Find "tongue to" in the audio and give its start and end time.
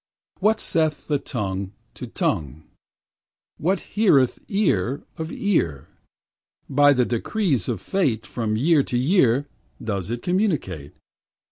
1.19-2.07